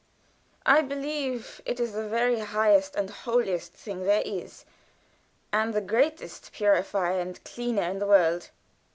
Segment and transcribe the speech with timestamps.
[0.65, 4.65] "I believe it is the very highest and holiest thing there is,
[5.53, 8.49] and the grandest purifier and cleanser in the world.